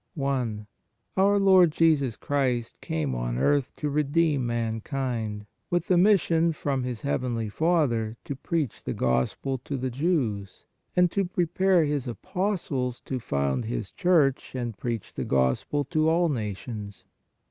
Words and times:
1. 0.15 0.65
Our 1.15 1.37
Lord 1.37 1.69
Jesus 1.71 2.15
Christ 2.15 2.81
came 2.81 3.13
on 3.13 3.37
earth 3.37 3.75
to 3.75 3.87
re 3.87 4.01
deem 4.01 4.47
mankind, 4.47 5.45
with 5.69 5.85
the 5.89 5.95
mission 5.95 6.53
from 6.53 6.81
His 6.81 7.01
heavenly 7.01 7.49
Father 7.49 8.17
to 8.23 8.35
preach 8.35 8.83
the 8.83 8.95
Gospel 8.95 9.59
to 9.59 9.77
the 9.77 9.91
Jews, 9.91 10.65
and 10.95 11.11
to 11.11 11.25
prepare 11.25 11.85
His 11.85 12.07
apostles 12.07 12.99
to 13.01 13.19
found 13.19 13.65
His 13.65 13.91
Church 13.91 14.55
and 14.55 14.75
preach 14.75 15.13
the 15.13 15.23
Gospel 15.23 15.83
to 15.91 16.09
all 16.09 16.29
nations. 16.29 17.05